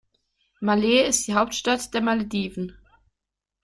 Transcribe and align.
Malé 0.63 1.03
ist 1.05 1.27
die 1.27 1.35
Hauptstadt 1.35 1.93
der 1.93 2.01
Malediven. 2.01 2.75